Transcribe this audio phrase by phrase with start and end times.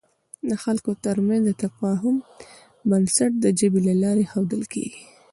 [0.49, 2.15] د خلکو تر منځ د تفاهم
[2.89, 5.01] بنسټ د ژبې له لارې اېښودل کېږي.